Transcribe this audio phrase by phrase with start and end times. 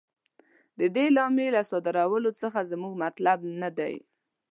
[0.79, 3.93] د دې اعلامیې له صادرولو څخه زموږ مطلب نه دی.